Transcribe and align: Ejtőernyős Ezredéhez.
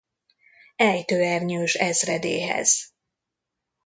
Ejtőernyős 0.75 1.73
Ezredéhez. 1.75 2.91